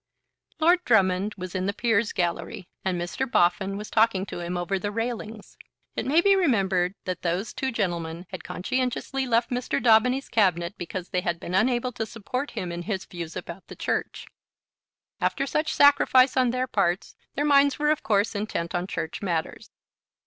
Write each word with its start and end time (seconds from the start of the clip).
Lord 0.59 0.83
Drummond 0.83 1.35
was 1.37 1.53
in 1.53 1.67
the 1.67 1.73
Peers' 1.73 2.11
Gallery, 2.11 2.67
and 2.83 2.99
Mr. 2.99 3.29
Boffin 3.31 3.77
was 3.77 3.91
talking 3.91 4.25
to 4.25 4.39
him 4.39 4.57
over 4.57 4.79
the 4.79 4.89
railings. 4.89 5.59
It 5.95 6.07
may 6.07 6.21
be 6.21 6.35
remembered 6.35 6.95
that 7.05 7.21
those 7.21 7.53
two 7.53 7.71
gentlemen 7.71 8.25
had 8.31 8.43
conscientiously 8.43 9.27
left 9.27 9.51
Mr. 9.51 9.79
Daubeny's 9.79 10.27
Cabinet 10.27 10.75
because 10.75 11.09
they 11.09 11.21
had 11.21 11.39
been 11.39 11.53
unable 11.53 11.91
to 11.91 12.07
support 12.07 12.49
him 12.57 12.71
in 12.71 12.81
his 12.81 13.05
views 13.05 13.35
about 13.35 13.67
the 13.67 13.75
Church. 13.75 14.25
After 15.19 15.45
such 15.45 15.71
sacrifice 15.71 16.35
on 16.35 16.49
their 16.49 16.65
parts 16.65 17.15
their 17.35 17.45
minds 17.45 17.77
were 17.77 17.91
of 17.91 18.01
course 18.01 18.33
intent 18.33 18.73
on 18.73 18.87
Church 18.87 19.21
matters. 19.21 19.69